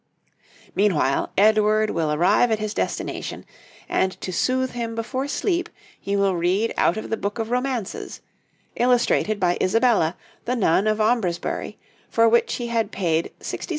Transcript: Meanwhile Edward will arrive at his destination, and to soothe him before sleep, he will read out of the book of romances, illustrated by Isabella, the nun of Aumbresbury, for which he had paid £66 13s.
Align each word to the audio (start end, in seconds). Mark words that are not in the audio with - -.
Meanwhile 0.73 1.31
Edward 1.37 1.91
will 1.91 2.11
arrive 2.11 2.49
at 2.49 2.57
his 2.57 2.73
destination, 2.73 3.45
and 3.87 4.19
to 4.21 4.33
soothe 4.33 4.71
him 4.71 4.95
before 4.95 5.27
sleep, 5.27 5.69
he 5.99 6.15
will 6.17 6.35
read 6.35 6.73
out 6.75 6.97
of 6.97 7.11
the 7.11 7.17
book 7.17 7.37
of 7.37 7.51
romances, 7.51 8.19
illustrated 8.75 9.39
by 9.39 9.59
Isabella, 9.61 10.17
the 10.45 10.55
nun 10.55 10.87
of 10.87 10.99
Aumbresbury, 10.99 11.77
for 12.09 12.27
which 12.27 12.55
he 12.55 12.65
had 12.65 12.91
paid 12.91 13.31
£66 13.41 13.67
13s. 13.67 13.67